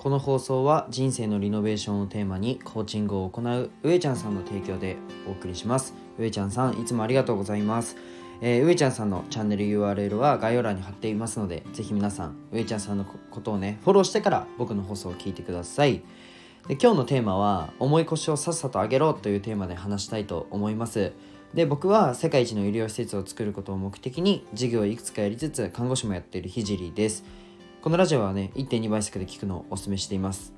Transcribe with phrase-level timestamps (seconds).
[0.00, 4.96] この放送は人生のリノベーションをテーマにコーチングを行う上ちゃんさんの提供で
[5.28, 5.92] お送りします。
[6.18, 7.98] 上ちゃんさんいつもありがとうございます。
[8.40, 16.02] えー、上ちゃんさんのチャンネル URL は概要欄に貼っていますのでぜひ皆さん上ちゃんさんのことをねフォローしてから僕の放送を聞いてください。
[16.66, 21.12] で今日のテーマは重い腰をさっさと上げろというテーマで話したいと思います。
[21.52, 27.22] で僕は世界一の医療施設を作ることを目的に事業をいくつかやりつつ看護師もやっているひじりです。
[27.82, 30.52] このラジオはね1.2倍速で聞くのをお勧めしています。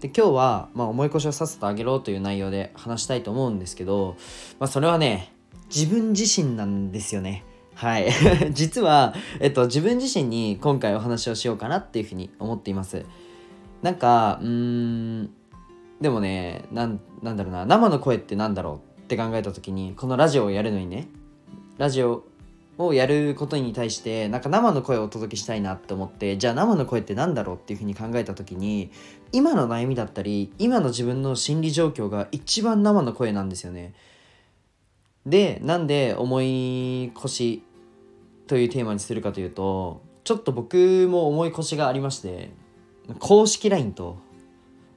[0.00, 4.16] で今日は、まあ、重い腰をさっさと上げろという内容で話したいと思うんですけど、
[4.60, 5.32] まあ、それはね
[5.74, 7.42] 自分自身なんですよね。
[7.74, 8.12] はい。
[8.52, 13.06] 実は、えっと、自分自身に今回お話をしようかなっていうふうに思っています。
[13.80, 15.30] なんかうーん
[16.02, 21.08] でもねなんなんだろうな生の声ってなんだろうって考えた時にこのラジオをやるのにね
[21.78, 22.24] ラジオ
[22.78, 28.90] をやることに対してなんか生の声をお届けしたいなって思ってじゃあ生の声って何だろうっていうふうに考えた時に
[29.32, 33.94] 今の悩みだったり今の自分の心理状況が一番生の声なんですよね。
[35.26, 37.62] でなんで重い腰
[38.46, 42.50] というテーマにするかというとちょっと僕も重い腰がありまして
[43.18, 44.18] 公式 LINE と、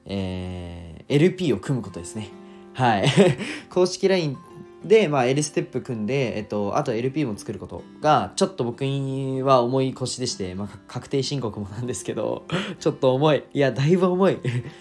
[0.06, 2.28] えー、LP を組むことですね。
[2.74, 3.08] はい
[3.68, 4.38] 公式 LINE
[4.84, 12.44] で、まあ、L ステップ組んで、えっと、あと LP も作ることが、ちょっと僕には重い腰でして、まあ、確定申告もなんですけど、
[12.80, 13.44] ちょっと重い。
[13.54, 14.38] いや、だいぶ重い。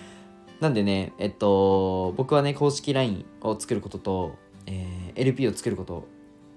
[0.59, 4.31] なんでね、えっと、僕はね、公式 LINE を作ることと、
[4.66, 6.05] えー、LP を作ること、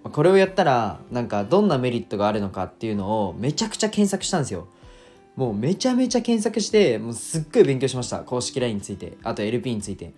[0.02, 4.68] まあこれをやったら、なんか、どんなメリットがあるのかっていうのをめちゃくちゃ検索したんですよ。
[5.36, 8.20] もうめちゃめちゃ検索して、もうすっごい勉強しました。
[8.20, 10.12] 公式 LINE について、あと LP について。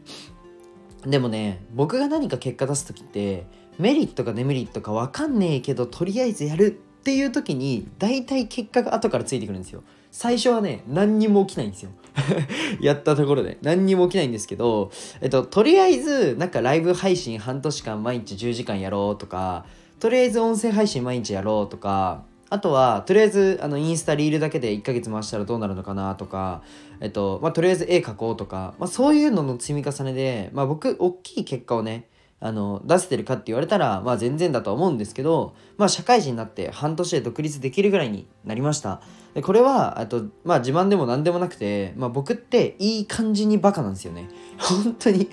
[1.04, 3.46] でもね僕が何か結果出す時って
[3.78, 6.70] メリットかデメリットか分かんねえけどとりあえずやるっ
[7.02, 9.84] ていう時に大体結果が後からついてくるんですよ。
[10.10, 11.90] 最初はね何にも起きないんですよ。
[12.80, 13.58] やったところで。
[13.62, 19.66] 何にも起きないんですけどえっととりあえずなんかライブ配信半年間毎日10時間やろうとか
[20.00, 26.62] とりあえず音声配信毎日やろうとかあとは、とりあえず、あの、インスタリールだけで1ヶ月回したらどうなるのかなとか、
[27.00, 32.08] えっと、まあ、とりあえず絵描こうとか、まあ、そういうのの積み重ねで、まあ、僕、大きい結果をね、
[32.38, 39.00] あの、出せてるかって言われたら、まあ、全然だと思うんですけど、まあ、社会人になって半年で独立できるぐらいになりました。
[39.34, 44.28] で、これは、あと、まあ、自慢でも何でもなくて、まあ、僕っていい感じにバカなんですよね。
[44.58, 45.28] 本当に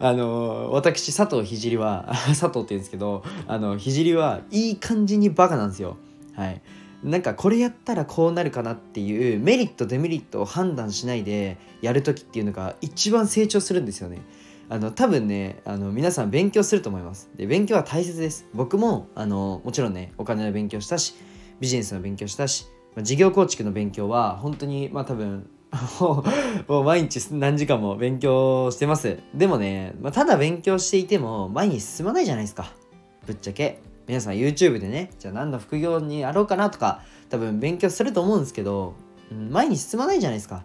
[0.00, 5.96] あの、私、佐藤聖は、 佐藤って言うんですけど、あの、聖はいい感じにバカなんですよ。
[6.36, 6.62] はい、
[7.02, 14.22] なんかこれやったらこうなるかなっていうメリットデメリットを判断しないでやる時っていうのが一番成長するんですよね。
[14.70, 17.28] あの多分ねあの皆さん勉強すると思います。
[17.36, 18.46] で勉強は大切です。
[18.54, 21.14] 僕もあのもちろんねお金の勉強したし
[21.60, 25.48] ビジネスの勉強したし、まあ、事業構築の勉強は本当にまあ多分
[26.68, 29.18] もう毎日何時間も勉強してます。
[29.34, 32.72] でもね、まあ、ただ勉強していても前に進まないじゃないですか。
[33.26, 33.80] ぶっちゃけ。
[34.06, 38.94] 皆さん YouTube でねじゃあ何の副業にやろうかなとか多分勉強すると思うんですけど、
[39.30, 40.64] うん、前に進まないじゃないですか。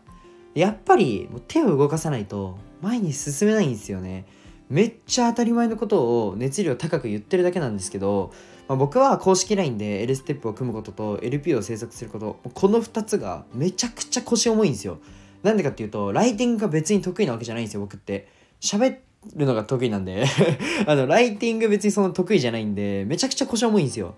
[0.55, 4.25] やっぱりもう手を動かさないと前に進めないんですよね。
[4.69, 8.31] めっちゃ当たり前のことを熱量高く言ってるだけなんですけど、
[8.67, 14.99] まあ、僕は公式 LINE で L ステップを組むことと LP を制作することこの2つがめちゃくちゃ腰重いんですよ。
[15.41, 18.27] なんでかっていうとライティングが別に得意なわけじゃないんですよ僕って。
[18.59, 18.99] 喋っ
[19.35, 20.25] るのが得意なんで
[20.87, 24.15] あの、ライティング別にその得意じゃないんで、めちゃくちゃ腰重いんですよ。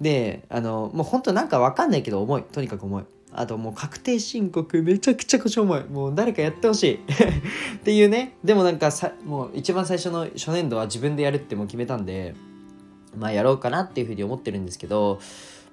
[0.00, 2.42] で、あの、もうほんとなんかわかんないけど重い。
[2.42, 3.04] とにかく重い。
[3.36, 5.84] あともう確定申告めちゃくちゃ腰重い。
[5.84, 6.94] もう誰かやってほしい。
[7.76, 8.36] っていうね。
[8.44, 12.34] でもなんかさ、もう一番最初の初年度は自分でやるってもう決めたんで、
[13.16, 15.18] まあやろうかなっていうふうに思ってるんですけど、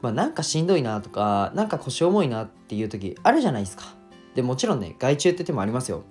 [0.01, 3.95] まあなんかしんどいなとか、なんか腰重いなっていう時あるじゃないですか。
[4.35, 6.03] で、もちろんね、外注って手もありますよ。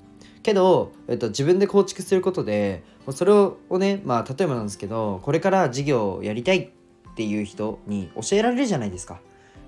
[0.42, 9.20] けど、えっと、自分で構築することでそれをねまあ例えばなんですけどこれから事業をやりたいっていう人に教えられるじゃないですか。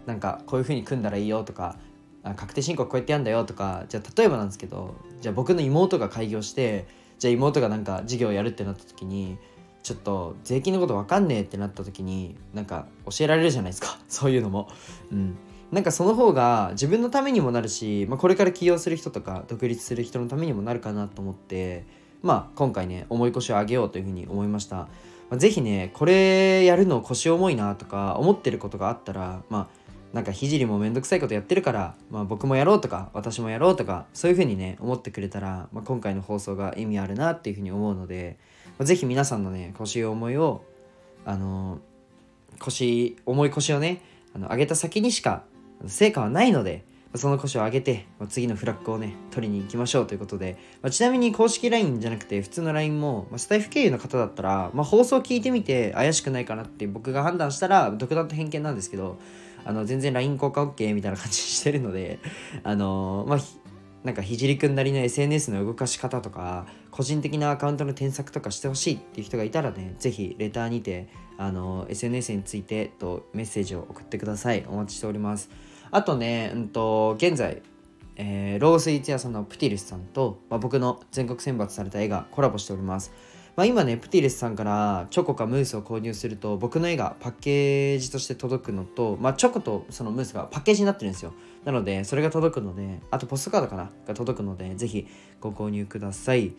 [0.06, 1.76] なんかこういう風に組んだらいいよとか
[2.36, 6.86] 確定申告こうやってやんだよとかじゃあ例えばなんですけどじゃあ僕の妹が開業して
[7.18, 9.38] じゃあ妹がなんか事業をやるってなった時に
[9.82, 13.98] ちょっと税金のこと分かんねえってなった時になんか教えられるじゃないですか。
[14.08, 14.68] そういうのも。
[15.10, 15.36] うん。
[15.72, 21.86] なんかその方が自分のためにもなるし、まあ、これから起業する人とか独立する人のためにもなるかなと思って
[22.20, 24.88] まあ今回ね重い腰を上げようというふうに思いました、ま
[25.30, 29.82] あ、ぜひねこれやるの腰重いなとか思ってることがあったらまあ
[30.12, 38.36] なんか聖もめんどくさいことやってるから、まあ、僕もやろうとか私もやろうとかそういうふうにね思ってくれたら、まあ、今回の放送が意味あるなっていうふうに思うので、
[38.78, 40.64] まあ、ぜひ皆さんのね腰重いを
[41.24, 41.78] あの、
[42.58, 44.02] 腰重い腰をね
[44.34, 45.44] あの上げた先にしか
[45.88, 46.84] 成果はないので、
[47.14, 59.18] その腰を上げて次のフラッグをね取りに行きましょうということで、まあ、ちなみに公式 LINE じゃなくて普通の LINE も、まあ、スタイフ経由の方だったら、まあ、放送聞いてみて怪しくないかなって僕が判断したら独断と偏見なんですけど
[59.64, 62.18] あの全然 LINE 交換 OK みたいな感じしてるので
[62.64, 63.38] あのまあ
[64.04, 71.08] なんかひじりくんなりの SNS の動かし方とか個人的なアカウントの添削とかしてほしいっていう人がいたらね是非レターにて
[71.38, 74.64] あの SNS についてとメッセージを送ってください。
[74.68, 75.50] お待ちしております。
[75.92, 77.62] あとね、うんと、現在
[78.14, 83.10] えー、ロースイーツ屋さんのプティリスさんと、まあ、僕の全国選抜された絵がコラボしております。
[83.56, 91.32] まあ、今ね、プティリスさんからチョコかムースを購入すると僕の絵がパッケージとして届くのと、まあ、チョコとそのムースがパッケージになってるんですよ。
[91.64, 93.90] なので、それが届くので、あとポストカードかな？
[94.06, 95.06] が届くので、ぜひ
[95.40, 96.52] ご購入ください。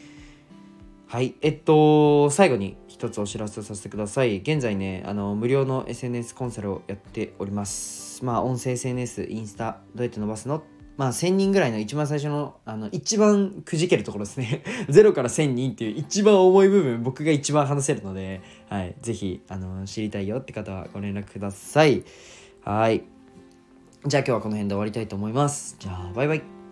[1.13, 1.35] はい。
[1.41, 4.37] えっと、最後に一つお知らせをさせてください。
[4.37, 8.25] 現在ね、あの、無料の SNS コンサルをやっております。
[8.25, 10.63] まあ、音声 SNS、インスタ、どうやって伸ばすの？
[10.97, 14.63] まあ、1000人ぐらいの一番最初の、あの、一番くじけるところですね。
[14.89, 18.95] 0から1000人っていう一番重い部分、僕が一番話せるので、はい。
[18.99, 22.03] ぜひ、あの、知りたいよって方はご連絡ください。
[22.63, 23.03] はい。
[24.07, 25.75] じゃあ今日はこの辺で終わりたいと思います。
[25.77, 26.62] じゃあ、バイバイ。